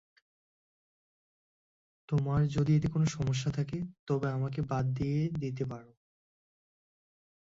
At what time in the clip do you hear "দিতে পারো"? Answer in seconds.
5.35-5.91